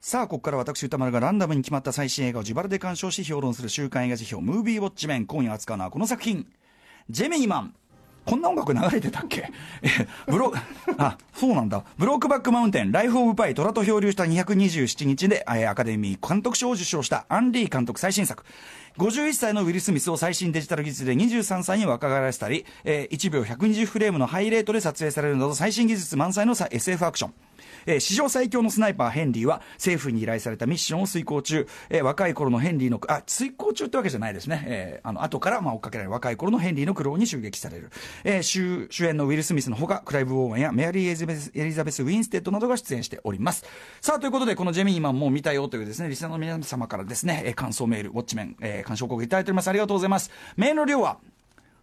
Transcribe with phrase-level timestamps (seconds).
[0.00, 5.26] さあ、ここから私、歌丸がランダムに決まった最新映画を自腹で鑑賞し評論する週刊映画辞表、ムービーウォッチメン。
[5.26, 6.46] 今夜扱うのはこの作品。
[7.08, 7.74] ジェミーマン。
[8.24, 9.50] こんな音楽流れてたっけ？
[10.28, 10.52] ブロ、
[10.98, 11.84] あ、そうなんだ。
[11.96, 18.44] ブロークバックマウンテン、ライフオブパイ、虎と漂流した227日で、アカデミー監督賞を受賞したアンリー監督最新作。
[18.98, 27.34] 51歳のウィル・スミスを最新デジタル技術で23歳に若返らせたり、えー1秒120フレームのハイレートで撮影されるなど最新技術満載の SF アクション。
[27.86, 34.64] えー史上最強のスナイパーヘンリーは政府に依頼されたミッションを遂行中、えー若い頃のヘンリーの、あ、遂行中ってわけじゃないですね。
[34.66, 37.90] えーあの、後から、まあ、追っかけられる若い頃のヘンリーのクローンに襲撃される。
[38.24, 43.64] えー主主演のウィル・スミスのほか、クライブ・オーウェンやメアリー・エリザベス・エリザベスウィンステッドなどが出演しております。
[44.00, 49.68] さあ、ということで、このジェミニマンも見たよというですね、リスナーの皆様からですね、えー感想メール、ウォッチメン、えー、監視報告いただいております。
[49.68, 50.30] ありがとうございます。
[50.56, 51.18] メールの量は、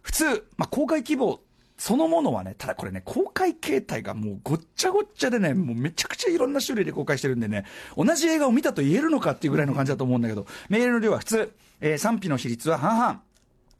[0.02, 1.40] 普通、まあ、公開規模
[1.78, 13.25] そのものはね、ただこれね、公開形態がもうごっちゃごっちゃでね、もうめちゃくちゃいろんな種類で公開してるんでね、同じ映画を見たと言えるのかっていうぐらいの感じだと思うんだけど、メールの量は普通、えー賛否の比率は半々。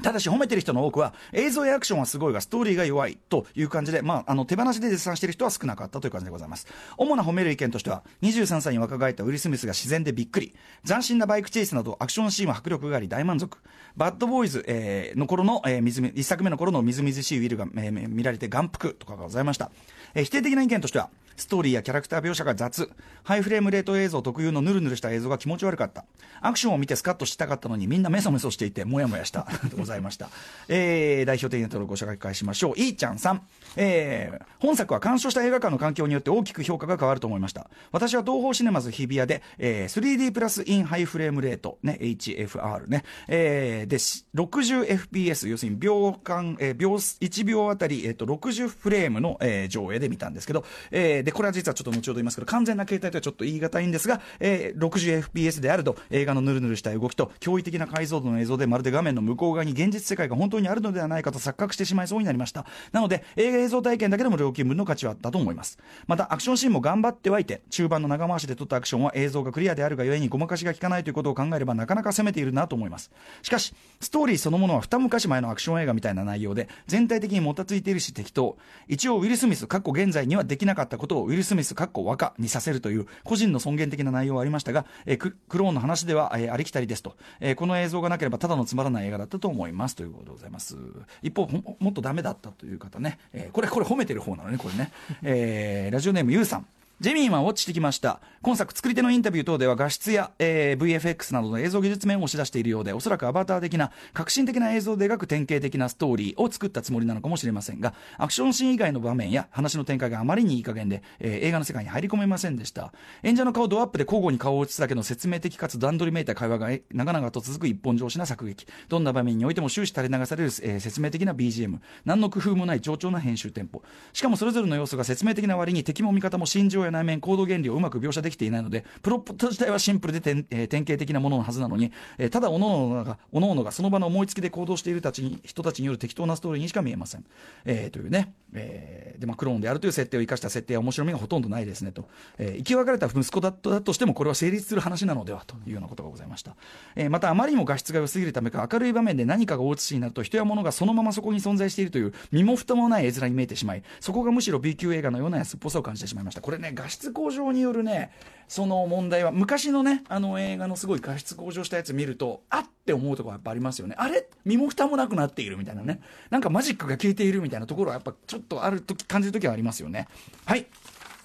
[0.02, 6.66] ただし褒めてる人の多くは映像やアクションはすごいがストーリーが弱いという感じで、まあ、あの手放しで絶賛してる人は少なかったという感じでございます。
[6.98, 10.54] 主な褒める意見としては23歳に若返ったウィル・スミスが自然でびっくり。
[10.86, 13.58] 斬新なバイクチェイスなどアクションシーンは迫力があり大満足。
[13.96, 19.70] バッドボーイズ、えーの頃の、えーみずみ一作目の頃のみずみずしいウィルが、えー見られて眼福とかがございました、
[20.14, 22.90] えー否定的な意見としてはストーリーやキャラクター描写が雑。
[23.22, 26.04] ハイフレームレート映像特有のヌルヌルした映像が気持ち悪かった。
[26.40, 29.46] アクションを見てスカッとしたかったのにみんなメソメソしていてもやもやした。
[29.68, 30.30] でございました、
[30.68, 32.80] えー代表的なところをご紹介しましょう。
[32.80, 33.42] いーちゃんさん、
[33.76, 37.68] えー本作は鑑賞した映画館の環境によって大きく評価が変わると思いました。
[37.92, 62.64] 私は東宝シネマズ日比谷で、えー 3D プラスインハイフレームレート、ね、HFR ね、えーで 60fps 要するに秒間、えー秒1秒あたり、えー、と60フレームの、えー上映で見たんですけど、えーでこれは実はちょっと後ほど言いますけど完全な形態とはちょっと言い難いんですが、えー 60fps であると映画のヌルヌルした動きと驚異的な解像度の映像でまるで画面の向こう側に現実世界が本当にあるのではないかと錯覚してしまいそうになりました。
[62.92, 65.78] なので映画映像体験だけでも料金分の価値はあったと思います。
[66.06, 73.10] またアクションシーンも頑張ってはいて中盤の長回しで撮ったアクションは映像がクリアであるがゆえにごまかしが効かないということを考えればなかなか攻めているなと思います。
[73.42, 78.56] しかしストーリーそのものは二昔前のアクション映画みたいな内容で全体的にもたついているし適当。
[78.88, 90.76] 一応ウィル・スミスかっこ現在にはできなかったことをウィル・スミスかっこ若にさせるという個人の尊厳的な内容はありましたが、えークローンの話では、えーありきたりですと、えーこの映像がなければただのつまらない映画だったと思いますということでございます。
[91.22, 96.66] 一方ほもっとダメだったという方ね、えーこれこれ褒めてる方なのねこれね、えーラジオネームゆうさん。
[96.98, 98.22] ジェミーマンウォッチしてきました。
[98.40, 112.94] 今作作り手のインタビュー等では画質や、えー VFX などの映像技術面を押し出しているようで、おそらくアバター的な、革新的な映像で描く典型的なストーリーを作ったつもりなのかもしれませんが、アクションシーン以外の場面や話の展開があまりにいい加減で、えー映画の世界に入り込めませんでした。
[113.22, 118.66] 演者の顔ドアップで交互に顔を映すだけの説明的かつ段取りめいた会話が長々と続く一本上司な作劇。
[118.88, 121.78] どんな場面においても終始垂れ流される、えー説明的な BGM。
[122.06, 123.82] 何の工夫もない冗長な編集テンポ。
[124.14, 137.24] しかもそれぞれの要素が説明的な割に敵も味方も心情や内面、行動原理をうまく描写できていないので、プロット自体はシンプルで典,、えー典型的なもののはずなのに、えーただ各々が、各々がその場の思いつきで行動しているたちに人たちによる適当なストーリーにしか見えません。
[137.64, 142.08] えーというね、えーで、まあ、クローンであるという設定を生かした設定は面白みがほとんどないですねと。
[142.38, 146.56] えー生き別れた息子だとだとしてもこれは成立する話なのではというようなことがございました。
[146.94, 158.12] えーまたあまりにも画質が良すぎるためか明るい場面で何かが大写しになると人や物がそのままそこに存在しているという身も蓋もない絵面に見えてしまいそこがむしろ B 級映画のような安っぽさを感じてしまいましたこれね画質向上によるね
[158.46, 163.96] その問題は昔のねあの映画のすごい画質向上したやつ見るとあって思うところやっぱありますよね。
[163.98, 164.28] あれ？
[164.44, 166.00] 身も蓋もなくなっているみたいなね。
[166.30, 170.06] なんかマジックが消えているみたいなところはやっぱちょっとある時感じる時はありますよね。
[170.44, 170.66] はい。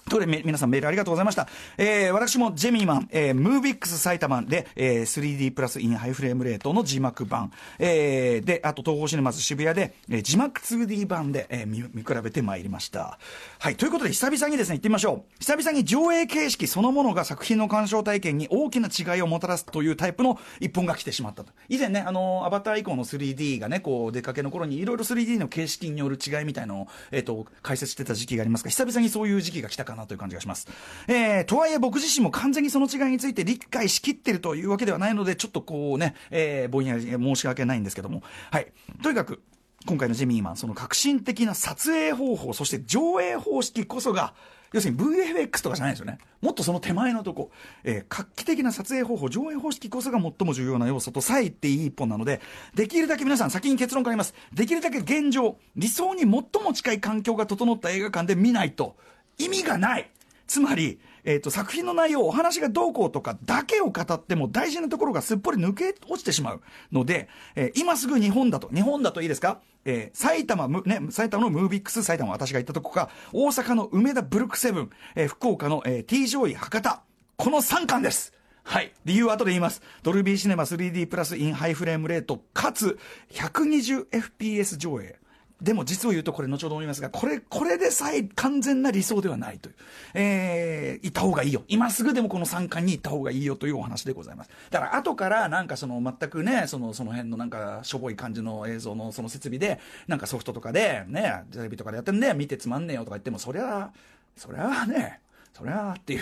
[0.08, 1.48] ということで、皆さんメールありがとうございました。
[1.78, 13.18] えー、私もジェミーマン、えー、ムービックス埼玉で、えー、3D プラスインハイフレームレートの字幕版、えー、で、あと東宝シネマズ渋谷で、えー、字幕 2D 版で、えー見、見比べてまいりました。
[13.58, 15.38] はい、ということで、久々にですね、行ってみましょう。
[15.38, 21.52] 久々に上映形式そのものが作品の鑑賞体験に大きな違いをもたらすというタイプの一本が来てしまったと。
[21.68, 30.68] 以前ね、あの、アバター以降の 3D がね、こう、出かけの頃にいろいろ 3D の形式による違いみたいのを、えっ、と、解説してた時期がありますが、久々にそういう時期が来たかかなという感じがします。
[31.08, 38.72] えー、とはいえ僕自身も完全にその違いについて理解しきってるというわけではないので、ちょっとこうね、えー、ぼんやり申し訳ないんですけども、はい。
[39.02, 39.42] とにかく、
[39.86, 44.34] 今回のジェミーマン、その革新的な撮影方法、そして上映方式こそが、
[44.72, 46.18] 要するに VFX とかじゃないですよね。
[46.40, 47.50] もっとその手前のとこ、
[47.84, 52.40] えー画期的な撮影方法、上映方式こそが最も重要な要素とさえ言っていい一本なので、
[52.74, 54.34] できるだけ皆さん先に結論から言います。
[54.52, 58.96] できるだけ現状、理想に最も近い環境が整った映画館で見ないと
[59.44, 60.10] 意味がない。
[60.46, 69.60] つまり、えっ、と、作品の内容、お話がどうこうとかだけを語っても大事なところがすっぽり抜け落ちてしまうので、えー今すぐ日本だと、日本だといいですか？
[69.84, 77.02] えー埼玉、ね、埼玉のムービックス、埼玉私が行ったとこか、大阪の梅田ブルックセブン、えー福岡の、えー、T ジョイ博多、
[77.36, 78.32] この3館です。
[78.64, 78.92] はい。
[79.04, 79.80] 理由は後で言います。
[80.02, 82.98] ドルビーシネマ 3D プラスインハイフレームレート、かつ
[83.32, 85.18] 120fps 上映。
[85.62, 89.74] でも実を言うとこれ後ほど思いますが、これ、これでさえ完全な理想ではないという。
[90.14, 91.62] えー、行った方がいいよ。
[91.68, 94.50] 今すぐでもこの3巻に行った方がいいよというお話でございます。
[94.70, 99.78] だから後からなんかその全くね、その、その辺のなんかしょぼい感じの映像のその設備で、
[100.08, 103.90] なんかソフトとかでね、テレビとかでやってんで見てつまんねえよとか言っても、そりゃ、
[104.36, 105.20] そりゃね、
[105.52, 106.20] そりゃっていう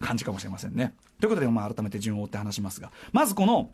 [0.00, 0.94] 感じかもしれませんね。
[1.20, 3.70] ということで、まあ、改めて順を追って話しますが、まずこの、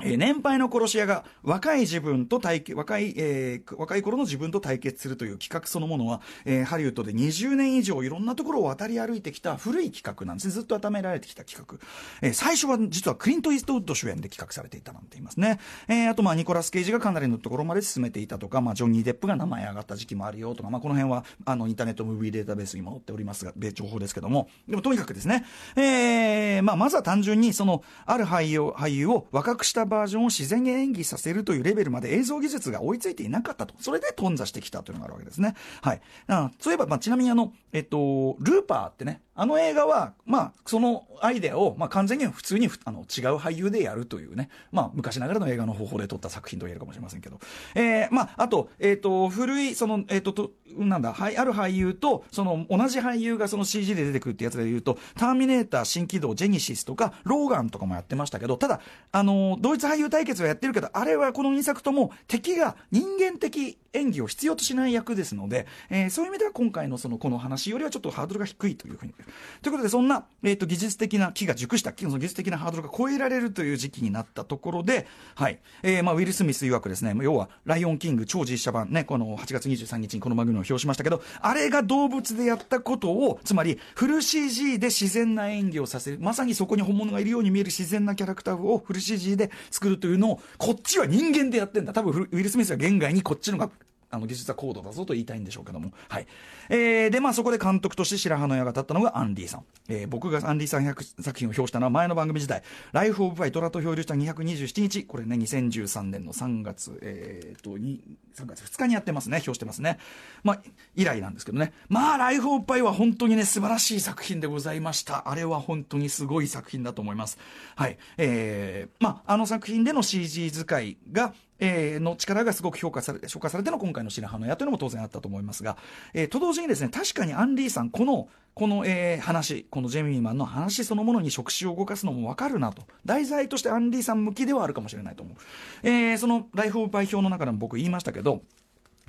[0.00, 10.52] えー年配の殺し屋が若い自分と対決、若い、えー若い頃の自分と対決するという企画そのものは、えーハリウッドで20年以上いろんなところを渡り歩いてきた古い企画なんですね。
[10.52, 11.78] ずっと温められてきた企画。
[12.22, 15.58] えー最初は実はクリント・イーストウッド主演で企画されていたなんて言いますね。
[15.88, 33.74] えーあと、まあ、ニコラス・ケイジがかなりのところまで進めていたとか、まあ、ジョニー・デップが名前上がった時期もあるよとか、まあ、この辺は、あの、インターネットムービーデータベースにも載っておりますが、で情報ですけども、でもとにかくですね、えーまあ、まずは単純に、その、ある俳優俳優を若くしたバージョンを自然に演技させるというレベルまで映像技術が追いついていなかったと。
[33.80, 35.54] それで頓挫してきたというのがあるわけですね。
[35.82, 36.00] はい。
[36.28, 43.04] あそういえば、まあ、ちなみにあの、えっと、ルーパーってね、あの映画は、まあ、そのアイデアを、まあ、完全に普通にあの違う
[43.36, 47.38] 俳優でやるというね、まあ、昔ながらの映画の方法で撮った作品と言えるかもしれませんけど、
[47.76, 58.80] えー、まあ、あと、えっ、と、古い、その、えっ、とと、なんだ、はい、ある俳優と、その、同じ俳優がその CG で出てくるってやつで言うと、ターミネーター、新起動、ジェニシスとか、ローガンとかもやってましたけど、ただ、
[59.12, 69.14] あの、同一俳優対決はやってるけど、あれはこの2作とも敵が人間的演技を必要としない役ですので、えーそういう意味では今回のその、この話よりはちょっとハードルが低いというふうに。
[69.62, 75.58] ということで、そんな、えっ、と、技術的な、木が熟した、その技術的なハードルが超えられるという時期になったところで、はい。
[75.82, 91.92] えーまあ、ウィル・スミス曰くですね、要は、ライオン・キング超実写版ね、この8月23日にこの番組を表しましたけど、あれが動物でやったことを、つまり、フル CG で自然な演技をさせる、まさにそこに本物がいるように見える自然なキャラクターをフル CG で作るというのを、こっちは人間でやってんだ。
[91.92, 93.70] 多分、ウィル・スミスは言外にこっちのが
[94.10, 95.92] あの技術は高度だぞと言いたいんでしょうけども。
[96.08, 96.26] はい。
[96.70, 99.64] えー、で、まあそこで監督として白羽の矢が立ったのがアンディさん。
[99.88, 100.84] えー、僕がアンディさん
[101.22, 102.62] 作品を表したのは前の番組時代、
[102.92, 109.98] ライフ・オブ・ファイトラと漂流した227日、これね、2013年の3月、えー、と、3月2日にやってますね、表してますね。
[110.42, 110.62] まあ、
[110.96, 111.72] 以来なんですけどね。
[111.88, 115.28] まあ、ライフ・オブ・ファイは本当にね、素晴らしい作品でございました。
[115.28, 117.38] あれは本当にすごい作品だと思います。
[117.76, 117.98] はい。
[118.16, 125.76] えー、まあ、あの作品での CG 使いが、えーの力がすごく評価されて、評価されての今回の白羽の矢というのも当然あったと思いますが、
[126.14, 132.82] えーと同時にですね、確かにアンリーさん、この、この、えー話、このジェミーマンの話そのものに触手を動かすのもわかるなと。
[133.04, 135.36] 題材としてアンリーさん向きではあるかもしれないと思う。
[135.82, 138.42] えーそのライフオブバイ表の中でも僕言いましたけど、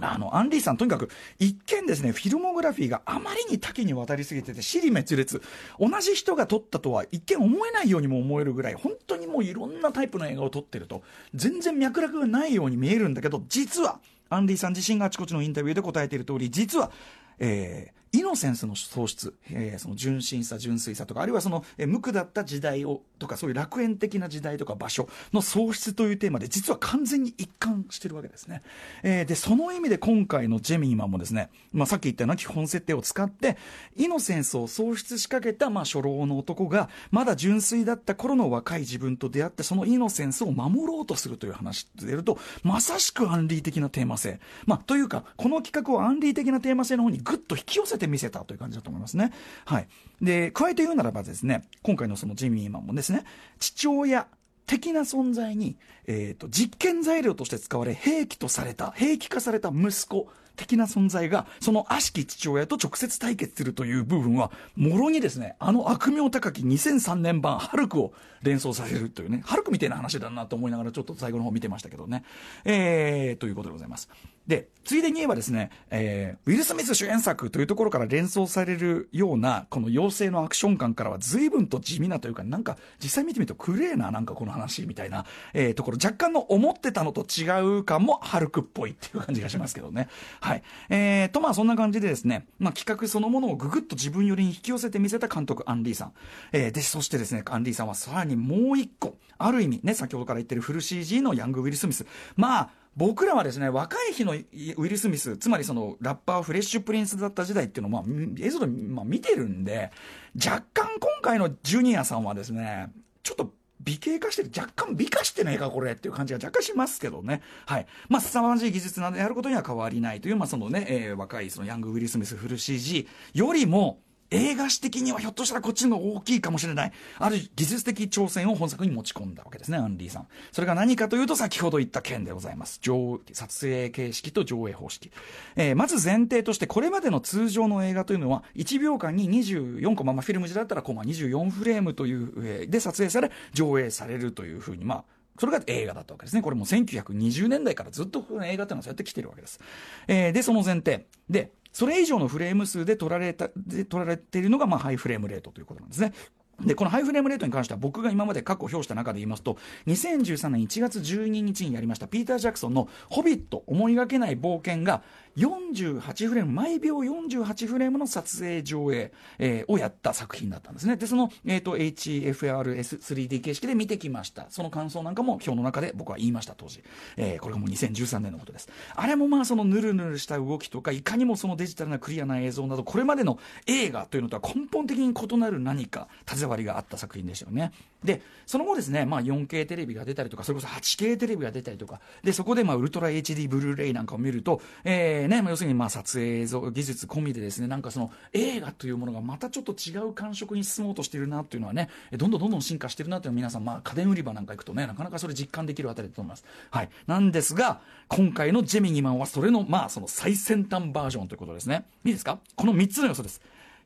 [0.01, 1.10] あの、アンリーさん、とにかく、
[1.40, 5.42] 一見ですね、フィルモグラフィーがあまりに多岐にわたりすぎてて、尻滅裂。
[5.80, 11.04] 同じ人が撮ったとは一見思えないようにも思えるぐらい、本当にもういろんなタイプの映画を撮ってると、
[11.34, 14.00] 全然脈絡がないように見えるんだけど、実は、
[14.30, 16.92] アンリーさん自身があちこちのインタビューで答えている通り、実は、
[17.40, 28.62] えーイノセンスの喪失、えーその純真さ、純粋さとか、あるいはその、えー無垢だった時代を、とか、そういう楽園的な時代とか場所の喪失というテーマで、実は完全に一貫してるわけですね。
[29.04, 33.57] えーで、その意味で今回のジェミーマンもですね、まあ、さっき言ったような基本設定を使って、
[33.95, 44.40] イノセンスを喪失しかけた、まあ、初老の男が、まだ純粋だった頃の若い自分と出会って、そのイノセンスを守ろうとするという話でると、まさしくアンリー的なテーマ性。
[44.66, 49.32] まあ、というか、この企画をアンリー的なテーマ性の方にぐっと引き寄せてみせたという感じだと思いますね。
[49.66, 49.88] はい。
[50.22, 53.24] で、加えて言うならばですね、今回のそのジミーマンもですね、
[53.60, 54.28] 父親、
[54.66, 60.28] 的な存在に、えーと実験材料として使われ兵器とされた兵器化された息子
[60.60, 68.14] 的な存在がその悪しき父親と直接対決するという部分はもろにですねあの悪名高き2003年版ハルクを
[68.44, 72.24] 連想させるというねハルクみたいな話だなと思いながらちょっと最後の方見てましたけどね
[72.66, 74.10] えー、ということでございます
[74.50, 87.44] でついでに言えばですね、えーウィル・スミス主演作というところから連想されるようなこの妖精のアクション感からは随分と地味なというかなんか実際見てみるとクレーななんかこの話みたいな、えーところ若干の思ってたのと違
[87.80, 90.10] う感もハルクっぽいっていう感じがしますけどね。
[90.42, 90.64] はい。
[90.90, 96.14] えー、とまあそんな感じでですね、まあ、企画そのものをぐぐっと自分寄りに引き寄せてみせた監督アンリーさん、
[96.52, 102.06] えーでそしてですねアンリーさんはさらにもう一個ある意味ね先ほどから言ってるフル CG のヤング・ウィル・スミス。
[102.36, 109.92] まあ僕らはですね、若い日のウィル・スミス、つまりそのラッパーフレッシュプリンスだった時代っていうのを、まあ、映像で、まあ、見てるんで、
[110.36, 112.92] 若干今回のジュニアさんはですね、
[113.24, 117.42] ちょっと美形化してる、若干美化してないか、これっていう感じが若干しますけどね。
[117.66, 117.88] はい。
[118.10, 130.28] まあ、凄まじい技術などやることには変わりないという、まあ、そのね、えー、若いそのヤング・ウィル・スミスフル CG よりも、映画史的にはひょっとしたらこっちの方が大きいかもしれない、ある技術的挑戦を本作に持ち込んだわけですね、アンリーさん。
[130.52, 132.80] それが何かというと、先ほど言った件でございます。
[132.81, 135.12] 上撮影形式と上映方式。
[135.56, 145.04] えー、まず前提として、これまでの通常の映画というのは、1秒間に24コマ、まあ、フィルム時代だったらコマ24フレームという、えー、で撮影され、上映されるというふうに、まあ、
[145.40, 146.42] それが映画だったわけですね。
[146.42, 149.59] これも1920年代からずっと映画っていうのはそうやって来てるわけです。
[150.07, 151.07] えー、で、その前提。
[151.30, 156.14] で、それ以上のフレーム数で撮られた、で撮られているのが、まあ、ハイフレームレートということなんですね。
[156.61, 165.01] で、このハイフレームレートに関しては僕が今まで過去評した中で言いますと、2013年1月12日にやりましたピーター・ジャクソンのホビット思いがけない冒険が
[165.37, 170.97] 48フレーム、毎秒48フレームの撮影上映、えー、をやった作品だったんですね。
[170.97, 174.47] で、その、えっ、ー、と、 HFR 3D 形式で見てきました。
[174.49, 176.83] その感想なんかも評の中で僕は言いました、当時。
[177.16, 178.69] えー、これがもう2013年のことです。
[178.95, 187.72] あれもまあそのヌルヌルした動きとか、いかにもそのデジタルなクリアな映像など、これまでの映画というのとは根本的に異なる何か、手触りがあった作品でしたよね。
[188.04, 206.46] で、その後ですね、まあ 4K テレビが出たりとか、それこそ 8K テレビが出たりとか、で、そこでまあウルトラ HD ブルーレイなんかを見ると、えー、ね、要するにまあ撮影像技術込みでですね、なんかその映画というものがまたちょっと違う感触に進もうとしているなっていうのはね、どんどんどんどん進化してるなっていうのは皆さん、まあ家電売り場なんか行くとね、なかなかそれ実感できるあたりだと思います。
[206.72, 206.90] はい。
[207.08, 211.86] なんですが、今回のジェミニマンはそれのまあその最先端バージョンということですね。
[212.06, 212.40] いいですか？
[212.56, 213.42] この3つの要素です。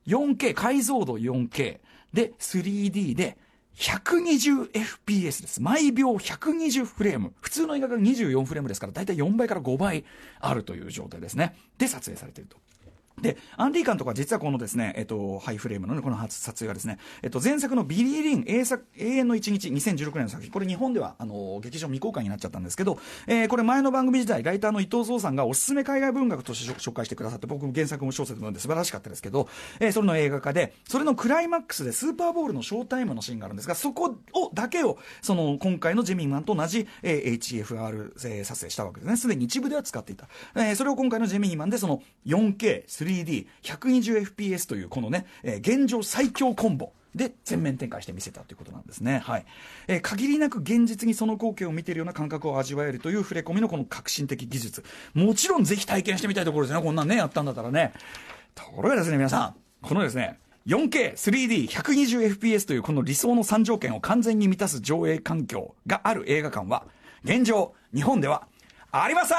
[0.07, 1.79] 4K、解像度 4K。
[2.13, 3.37] で、3D で、
[3.75, 5.61] 120fps です。
[5.61, 7.33] 毎秒120フレーム。
[7.41, 10.05] 普通の映画が24フレームですから、だいたい4倍から5倍
[10.39, 11.55] あるという状態ですね。
[11.77, 12.57] で、撮影されていると。
[13.23, 29.47] で、アン・リー監督とか実はこのですね、えっと、ハイフレームの、ね、この撮影がですね、えっと、前作のビリー・リンの永遠の一日2016年の作品、これ日本では、あの、劇場未公開になっちゃったんですけど、えー、これ前の番組時代、ライターの伊藤壮さんがおすすめ海外文学として紹介してくださって、僕も原作も小説も読んで素晴らしかったですけど、
[29.79, 39.17] えー、それの映画化で、それのクライマックスでスーパーボールのショータイムのシーンがあるんですが、そこを、だけを、その、今回のジェミンマンと同じ、えー、HFR、えー、撮影したわけですね。
[39.17, 40.27] すでに一部では使っていた。
[40.55, 46.91] えー、それを今回のジェミニマンで、その 4K、3D、120fps というこのね、えー、現状最強コンボ。
[47.13, 49.45] で全面展開して見せたということなんですね、はい。
[49.87, 54.83] えー、限りなく現実にその光景を見ているような感覚を味わえるという触れ込みのこの革新的技術。
[55.13, 57.93] もちろんぜひ体験してみたいところですねこんなんねやったんだったらね。
[58.55, 66.85] ところがですね皆さんこのですね 4K、3D、120fps というこの理想の3条件を完全に満たす上映環境がある映画館は、
[67.25, 68.47] 現状、日本では
[68.95, 69.33] ありませ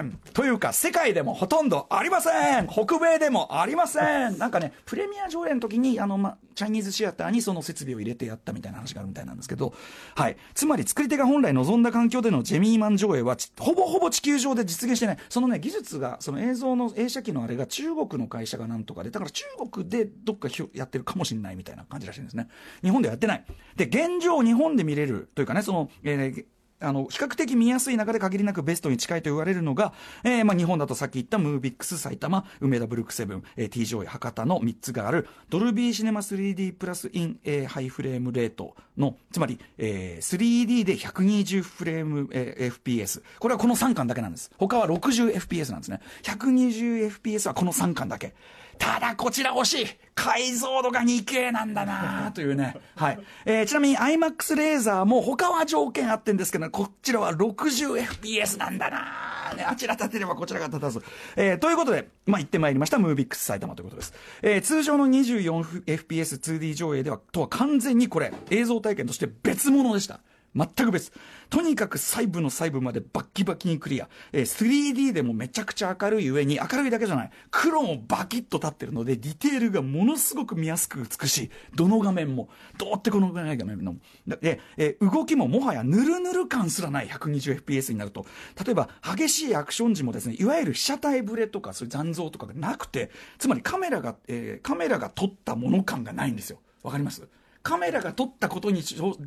[0.00, 9.74] んというか、世界でもほとんどありません北米でもありませんなんかね、プレミア上映の時に、あの、ま、チャイニーズシアターにその設備を入れてやったみたいな話があるみたいなんですけど、
[10.14, 10.38] はい。
[10.54, 15.18] つまり、作り手が本来望んだ環境でのジェミニマン上映は、ほぼほぼ地球上で実現してない。
[15.28, 22.48] そのね、技術が、その映像の映写機のあれが中国の会社がなんとかで、だから中国でどっかやってるかもしれないみたいな感じらしいんですね。
[22.82, 23.44] 日本ではやってない。
[23.76, 26.44] で、現状日本で見れるというかね、その、えー
[26.84, 43.22] あの、比較的見やすい中で限りなくベストに近いと言われるのが、えー、まあ、日本だとさっき言ったムービックス埼玉、梅田ブルックセブン、えー、T 上位博多の3つがある、ドルビーシネマ 3D プラスイン、えー、ハイフレームレートの、つまり、えー、3D で120フレーム、えー、FPS。
[43.38, 44.50] これはこの3館だけなんです。
[44.58, 46.00] 他は 60fps なんですね。
[46.22, 48.34] 120fps はこの3館だけ。
[48.78, 52.76] ただこちら惜しい解像度が 2K なんだなというね。
[52.96, 53.18] はい。
[53.44, 61.02] えー、ちなみに IMAX レーザーも他は条件あってんですけど、こちらは 60fps なんだなね、あちら立てればこちらが立たず。
[61.36, 64.14] えー、ということで、まあ、行ってまいりました、ムービックス埼玉ということです。
[64.42, 70.20] えー、通常の 24fps2D 上映では、とは完全にこれ、映像体験として別物でした。
[70.54, 71.12] 全く別。
[71.50, 74.08] とにかく細部の細部までバッキバキにクリア。
[74.32, 77.30] えー、3D でもめちゃくちゃ明るい上に、明るいだけじゃない。
[77.50, 81.50] 黒もバキッと立ってるので、ディテールがものすごく見やすく美しい。
[81.74, 82.48] どの画面も。
[82.78, 83.96] どうってこのぐらい画面も。
[84.26, 88.26] で、えー、動きももはやヌルヌル感すらない 120fps になると。
[88.64, 96.60] 例えば、激しいアクション時もですね、いわゆる被写体ブレとか、そういう残像とかがなくて、つまりカメラが、えー、カメラが撮ったもの感がないんですよ。
[96.82, 97.26] わかります？
[97.64, 98.82] カメラが撮ったことに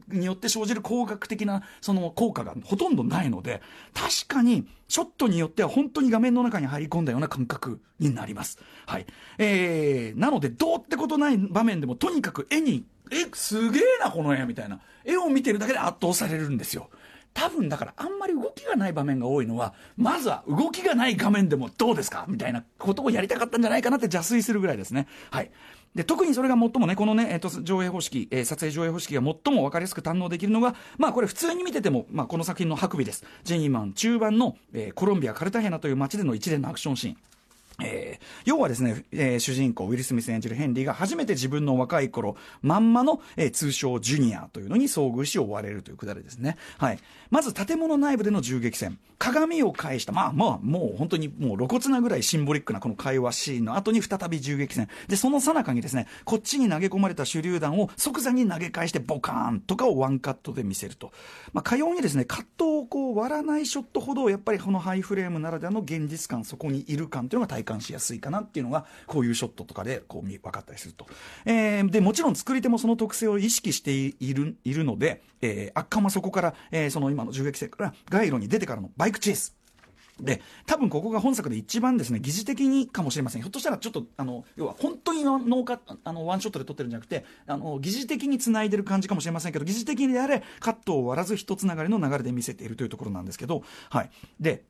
[0.09, 3.63] によって生じる工学的なその効果がほとんどないので、
[3.95, 8.59] 確かにショットによっては本当に画面の中に入り込んだような感覚になります。
[8.85, 9.07] はい。
[9.39, 14.79] えー、なのでどうってことない場面でもとにかく絵に、え、すげえなこの絵みたいな。
[15.03, 16.91] 絵を見てるだけで圧倒されるんですよ。
[17.33, 25.07] 多分だからあんまり動きがない場面が多いのは、まずは動きがない画面でもどうですかみたいなことをやりたかったんじゃないかなって邪推するぐらいですね。
[25.31, 25.51] はい。
[25.97, 37.17] で特にそれが最もね、このね、えーと、上映方式、えー、撮影上映方式が最も分かりやすく堪能できるのが、まあ、これ、普通に見てても、まあ、この作品の白尾です、ジェニーマン中盤の、えー、コロンビア・カルタヘナという街での一連のアクションシーン。
[37.83, 46.57] えー、要はですね、えー、主人公、ウィル・スミス演じるヘンリーが初めて自分の若い頃、まんまの、えー、通称ジュニアというのに遭遇し追われるというくだりですね。
[46.77, 46.99] はい。
[47.29, 48.97] まず建物内部での銃撃戦。
[49.19, 54.87] 鏡を返した、まあまあ、もう本当にもう露骨なぐらいシンボリックなこの会話シーンの後に再び銃撃戦。
[55.07, 61.11] で、その最中にですね、こっちに投げ込まれた手榴弾を即座に投げ返してボカーンとかをワンカットで見せると。
[61.53, 71.05] まあ、かようにですね、カットをこう割らないショットほど、やっぱりこのハイフレームならではの現実感、そこにいる感というのが体感しやすいかなっていうのが、こういうショットとかでこう分かったりすると。
[71.45, 79.57] えー、で、もちろん作り手もその特性を意識しているいるので、えー、圧巻はそこから、えー、その今の銃撃戦から街路に出てからのバイクチェイス。
[80.19, 83.41] で、多分ここが本作で一番ですね、疑似的にかもしれません。
[83.41, 94.09] ひょっとしたらちょっと、あの、要は本当にノーカあの、ワンショットで撮ってるんじゃなくて、あの、疑似的に繋いでる感じかもしれませんけど、疑似的にであれ、カットを割らず一つ流れの流れで見せているというところなんですけど、はい。
[94.39, 94.65] で、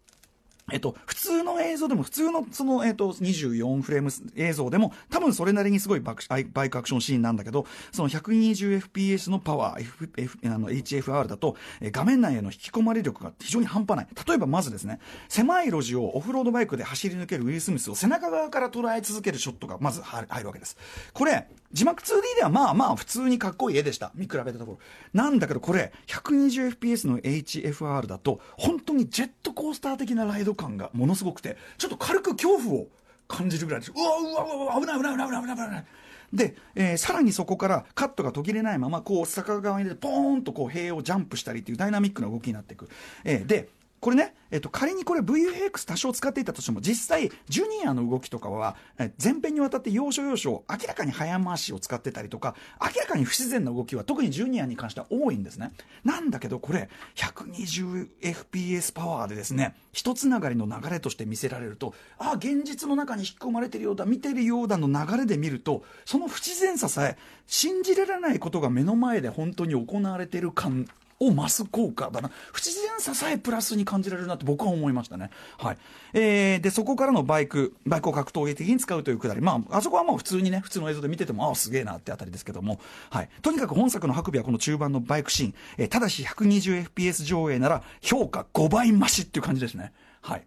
[0.69, 14.07] えっと、普通の映像でも、普通のその、えっと、24フレーム映像でも、多分それなりにすごいババイクアクションシーンなんだけど、その 120fps のパワー、F F、あの HFR だと、え画面内への引き込まれ力が非常に半端ない。
[14.27, 20.75] 例えばまずですね、狭い路地をオフロードバイクで走り抜けるウィル・スミスを背中側から捉え続けるショットがまず入るわけです。
[21.13, 24.11] これ、字幕 2D ではまあまあ普通にかっこいい絵でした。
[24.15, 24.79] 見比べたところ。
[25.13, 32.87] なんだけどこれ、120fps の HFR だと、本当にジェットコースター的なライド感がものすごくて、ちょっと軽く恐怖を
[33.27, 33.93] 感じるぐらいです。
[33.95, 35.85] うわうわうわ危ない危ない危ない危ない危ない。
[36.33, 42.89] で、えー、さらにそこからカットが途切れないまま、こう、坂側にポーンとこう、塀をジャンプしたりっていうダイナミックな動きになっていく。
[43.23, 48.75] えー、で、これね、えっと、仮にこれ VFX 多少使っていたとしても、実際、ジュニアの動きとかは、
[49.21, 55.71] 前編にわたって要所要所、明らかに早回しを使ってたりとか、明らかに不自然な動きは、特にジュニアに関しては多いんですね。
[56.03, 67.17] なんだけど、これ、120fps パワーでですね、一つながりの流れとして見せられると、ああ、現実の中に引き込まれてるようだ、見てるようだの流れで見ると、その不自然ささえ、
[67.47, 70.87] 信じられないことが目の前で本当に行われてる感
[71.19, 72.29] を増す効果だな。
[72.51, 75.31] 不自然ささえプラスに感じられるなって僕は思いましたね。
[75.57, 75.77] はい。
[76.13, 79.41] えー、で、そこからのバイク、バイクを格闘技的に使うというくだり。
[79.41, 82.79] まあ、あそこはもう普通にね、普通の映像で見てても、ああ、すげえなってあたりですけども。
[83.09, 83.29] はい。
[83.41, 85.53] とにかく本作の白尾はこの中盤のバイクシーン。
[85.77, 89.93] えー、ただし 120fps 上映なら評価5倍増しっていう感じですね。
[90.21, 90.45] はい。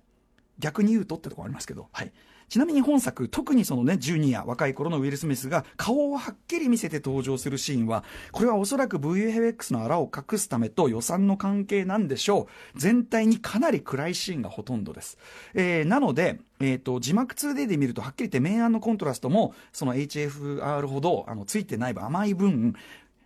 [0.58, 1.88] 逆に言うとってとこありますけど。
[1.92, 2.12] はい。
[2.50, 12.78] ちなみに本作、特にそのね、ジュニア、若い頃のウィル・スミスが顔をはっきり見せて登場するシーンは、これはおそらく VFX の荒を隠すためと予算の関係なんでしょう。
[12.78, 15.16] 全体にかなり暗いシーンがほとんどです。
[15.54, 22.74] えー、なので、えっ、ー、と、字幕 2D で見ると、はっきり言って明暗のコントラストも、その HFR ほど、あの、ついてない分甘い分、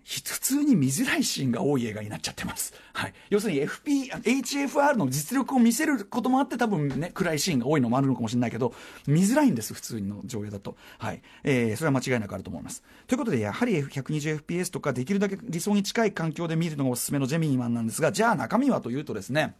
[0.05, 2.75] 普通に見づらいシーンが多い映画になっちゃってます。
[2.93, 3.15] はい。
[3.31, 8.75] 要するに FP、HFR の実力を見せることもあって多分ね、暗いシーンが多いのもあるのかもしれないけど、
[9.07, 10.77] 見づらいんです、普通の上映だと。
[10.99, 11.23] はい。
[11.43, 12.83] えー、それは間違いなくあると思います。
[13.07, 19.57] ということで、やはり 120fps とかできるだけ理想に近い環境で見るのがおすすめのジェミニマンなんですが、じゃあ中身はというとですね、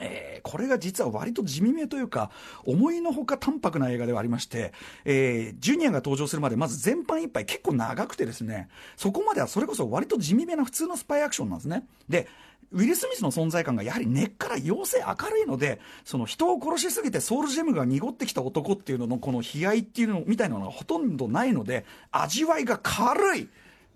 [0.00, 2.30] えー、これが実は割と地味めというか、
[2.64, 4.72] 思いのほか淡白な映画ではありまして、
[5.04, 11.86] えー、ジュニアが登場するまで、まず全般一杯結構長くてですね、そこまではそれこそ割と地味めな普通のスパイアクションなんですね。
[12.08, 12.28] で、
[12.72, 23.48] ウィル・スミスの存在感がやはり根っから妖精明るいので、その人を殺しすぎてソウルジェムが濁ってきた男っていうののこの悲哀っていうのみたいなのがほとんどないので、味わいが軽い。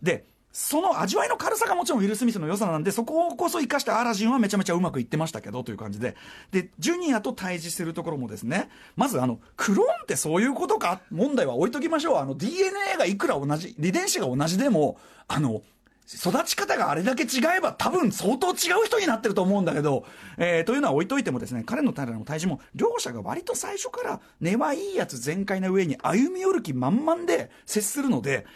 [0.03, 0.27] で、
[0.59, 6.17] その味わいの軽さがもちろんウィル・スミスの良さなんで、そこをこそ生かしてアラジンはめちゃめちゃうまくいってましたけどという感じで。
[6.51, 11.03] で、ジュニアと対峙するところもですね、まずあの、クローンってそういうことか？
[11.11, 12.17] 問題は置いときましょう。
[12.17, 15.61] あの、DNA がいくら同じ、遺伝子が同じでも、あの、
[16.07, 20.07] 育ち方があれだけ違えば多分相当違う人になってると思うんだけど、
[20.39, 28.47] えー、というのは置いといてもですね、彼の彼らの対峙も、両者が割と最初から根はいいやつ全開な上に歩み寄る気満々で接するので、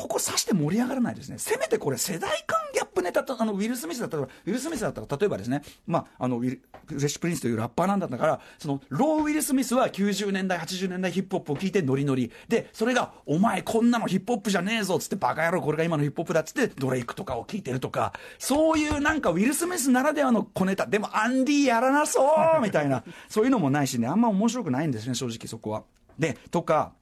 [0.00, 1.38] ここさして盛り上がらないですね。
[1.38, 12.32] せめてこれ世代間ギャップネタと、あの、ウィル・スミスだったら、ウィル・スミスだったら、例えばですね、まあ、あの、ウィル、フレッシュ・プリンスというラッパーなんだから、その、老ウィル・スミスは90年代、80年代ヒップホップを聞いてノリノリ。
[12.48, 22.22] で、それが、お前こんなのヒップホップじゃねえぞっ、つってバカ野郎これが今のヒップホップだっつって、ドレイクとかを聞いてるとか、そういうなんかウィル・スミスならではの小ネタ、でもアン・リーやらなそ
[22.58, 25.84] うみたいな、そういうのもないしね、あんま面白くないんですね、正直そこは。
[26.18, 26.92] で、とか、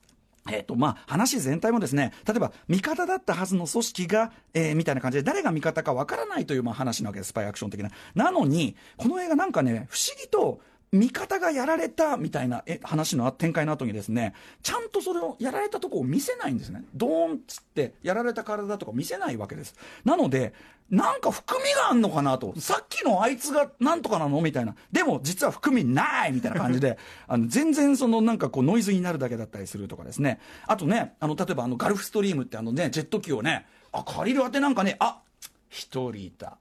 [0.50, 7.90] えっ、と、まあ、話全体もですね、例えば、味方だったはずの組織が、えー、みたいな感じで、誰が味方かわからないという、まあ、話なわけです、スパイアクション的な。
[8.14, 10.60] なのに、この映画なんかね、不思議と、
[10.92, 16.84] 味方がやられたみたいなえ話の展開の後にですね、ちゃんとそれをやられたとこを見せないんですね。
[16.94, 19.74] ドーンっつってやられた体とか見せないわけです。
[20.04, 20.54] なので、
[20.90, 22.58] なんか含みがあんのかなと。
[22.58, 24.74] さっきのあいつがなんとかなのみたいな。
[24.90, 26.98] でも実は含みないみたいな感じで、
[27.28, 30.40] あの全然そのなんかこうノイズになるだけだったりするとかですね。
[30.66, 35.20] あとね、あの例えばあのガルフストリームってあのね、ジェット機をね、あ、借りるあてなんかね、あ、
[35.68, 36.56] 一人いた。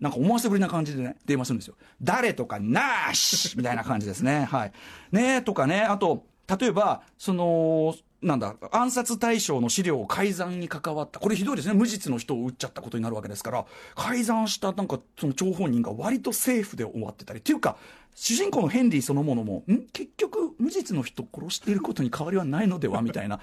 [0.00, 1.74] なんか思わせぶりな感じでね、電話するんですよ。
[2.02, 4.44] 誰とかなしみたいな感じですね。
[4.50, 4.72] はい。
[5.12, 6.24] ねとかね、あと、
[6.58, 11.20] 例えば、その、なんだ、暗殺対象の資料を改ざんに関わった。
[11.20, 11.74] これひどいですね。
[11.74, 17.40] 無実の人を撃っちゃったことになるわけですから、改ざんしたなんかその張本人が割とセーフで終わってたり。
[17.40, 17.76] っていうか、
[18.14, 19.86] 主人公のヘンリーそのものも、ん？
[19.92, 23.00] 結局、無実の人を殺していることに変わりはないのでは？
[23.00, 23.40] みたいな。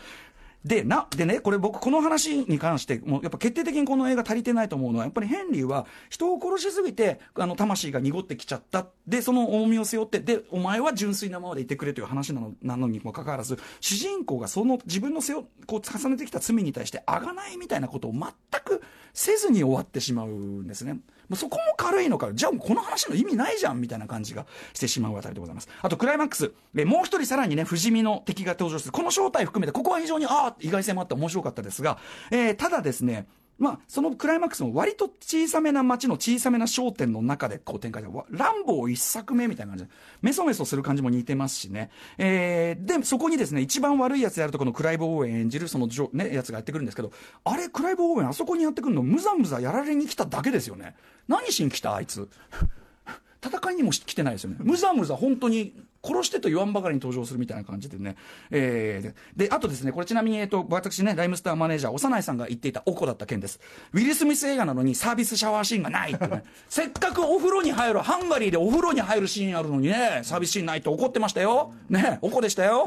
[0.65, 8.87] で、な、でね、これ僕この話に関して、もうやっぱ決定的にこの映画足りてないと思うのは、やっぱりヘンリーは人を殺しすぎて、あの、魂が濁ってきちゃった。
[9.07, 18.21] で、その重みを背負って、で、お前は純粋なままでいてくれという話なのなのにもかかわらず、主人公がその自分の背負、こう重ねてきた罪に対してあがないみたいなことを全
[18.63, 18.81] く
[19.13, 20.99] せずに終わってしまうんですね。
[21.35, 25.69] そこも軽いのか、じゃあこの話の意味ないじゃんみたいな感じがしてしまうあたりでございます。
[25.81, 28.91] あとクライマックス、えもう一人さらにね、不死身の敵が登場する。
[28.91, 31.97] この正体含めて、ここは非常に、ああ、意外性もあって面白かったですが、
[32.31, 33.27] えー、ただですね、
[33.59, 39.91] まあ、そのクライマックスも割と小さめな街の小さめな商店の中でこう展開で、ランボー一作目みたいな感じで、
[40.21, 41.89] メソメソする感じも似てますしね。
[42.17, 47.11] えー、で、そこにですね、一番悪いやつであるとこのクライブ・オーエン演じるそのね、やつがやってくるんですけど、
[47.43, 50.95] あれ、クライブ・オーエンあそこにやってくるの、むざむざやられに来ただけですよね。
[51.27, 52.29] 何しに来たあいつ。
[53.43, 54.57] 戦いにも来てないですよね。
[54.59, 58.15] むざむざ本当に殺してと言わんばかりに登場するみたいな感じでね。
[58.51, 63.59] えー、で、あとですね、これちなみに、えっと、私ね、ライムスターマネージャー、幼いさんが言っていたおこだった件です。
[63.93, 66.43] ウィル・スミス映画なのにサービスシャワーシーンがないってね。
[66.69, 71.73] せっかくお風呂に入る、ハンガリーでお風呂に入るシーンあるのにね、サービスシーンないって怒ってましたよ。
[71.89, 72.85] ね、おこでしたよ。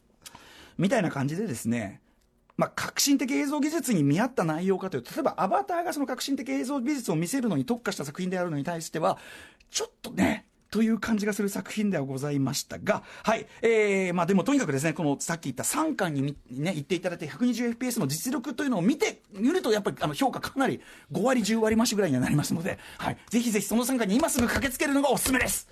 [0.78, 2.00] みたいな感じでですね、
[2.58, 9.16] まあ、革新的映像技術に見合った内容かというと、例えばアバターがその革新的映像技術を見せるのに特化した作品であるのに対しては、
[9.70, 13.46] ちょっとね、という感じがする作品ではございましたが、はい。
[13.62, 20.80] えー、まあでもとにかくですね、このさっき言った3巻にね、言っていただいて 120fps の実力というのを見て、見るとやっぱりあの評価かなり
[21.12, 23.18] 5割10割増しぐらいにはなりますので、はい。
[23.30, 25.68] ぜひぜひその3巻に今すぐ駆けつけるのがおすすめです。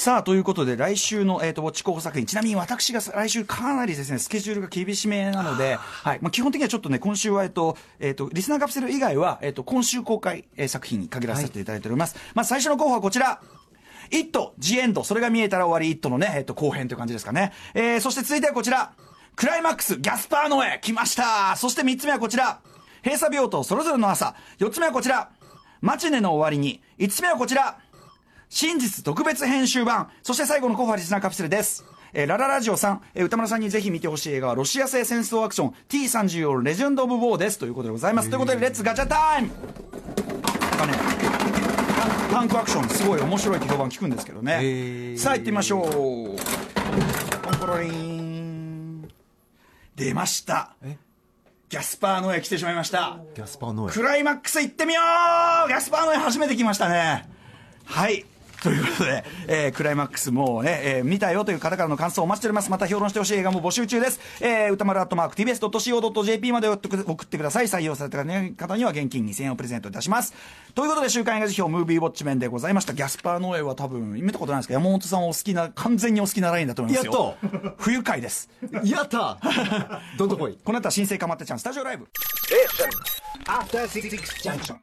[0.00, 6.18] さあ、ということで、来週の、えっ、ー、と、ウォッチ候補作品、ちなみに私が来週かなりですね、スケジュールが厳しめなので、はい。
[6.22, 12.16] まあ、基本的にはちょっとね、今週は、えっ、ー、と、えっ、ー、と、リスナーカプセル以外は、えっ、と、今週公開、えー、作品に限らせていただいております。
[12.16, 13.42] はい、まあ、最初の候補はこちら。
[14.10, 17.52] イット、ジエンド、それが見えたら終わり、イットのね、えっ、と、後編という感じですかね。
[17.74, 18.94] えー、そして続いてはこちら。
[19.36, 22.60] クライマックス、ギャスパーノエ、来ましたそして3つ目はこちら。
[23.04, 24.34] 閉鎖病棟、それぞれの朝。
[24.60, 25.28] 4つ目はこちら。
[25.82, 26.80] マチネの終わりに。
[26.98, 27.76] 5つ目はこちら。
[28.50, 31.84] 真実特別編集版、そして最後のコファリスナーカプセルです。
[32.12, 37.60] えー、ラララジオさん、えー、宇多丸さんにぜひ見てほしい映画は、ロシア製戦争アクション T34 レジェンド・オブ・ウォーです。
[37.60, 38.28] ということでございます。
[38.28, 40.98] ということで、 Let's ガチャタイムなんかね、
[42.32, 45.16] タンクアクション、すごい面白いって評判聞くんですけどね。
[45.16, 45.84] さあ行ってみましょう。
[45.84, 49.08] コンコロリン。
[49.94, 50.74] 出ました。
[51.68, 53.20] ギャスパーノエ来てしまいました。
[53.36, 53.92] ギャスパーノエ。
[53.92, 55.02] クライマックス行ってみよ
[55.66, 57.28] うギャスパーノエ初めて来ましたね。
[57.84, 58.26] はい。
[58.62, 62.70] ということで、えー、クライマックスもうね、えー、見たよという方からの感想をお待ちしております。
[62.70, 64.20] また評論してほしい映画も募集中です。
[64.40, 66.86] えー、歌丸アットマーク tbs.co.jp まで送
[67.24, 67.66] ってください。
[67.66, 70.34] 採用された方には現金2000円をプレゼントいたします。
[70.74, 72.92] ということで、週刊映画辞表ムービーウォッチメンでございました。
[72.92, 77.12] ギャスパーノエは多分、見たことないですか山本さんお好きな、完全にお好きなラインだと思いますよ。
[77.12, 78.50] やっと不愉快です。
[78.84, 79.38] やった
[80.18, 80.58] どんどこい。
[80.62, 82.08] この後は新生かまってちゃんスタジオライブ。
[82.52, 84.76] え After 66 junction.